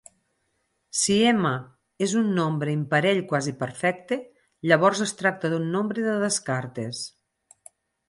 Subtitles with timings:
[0.99, 1.51] Si "m"
[2.07, 4.21] és un nombre imparell quasiperfecte,
[4.73, 7.09] llavors es tracta d'un nombre de Descartes.